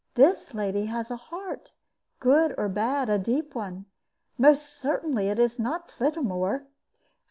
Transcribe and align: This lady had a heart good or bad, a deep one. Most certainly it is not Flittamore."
This 0.15 0.55
lady 0.55 0.87
had 0.87 1.11
a 1.11 1.15
heart 1.15 1.73
good 2.19 2.55
or 2.57 2.67
bad, 2.69 3.07
a 3.07 3.19
deep 3.19 3.53
one. 3.53 3.85
Most 4.35 4.65
certainly 4.79 5.27
it 5.27 5.37
is 5.37 5.59
not 5.59 5.91
Flittamore." 5.91 6.65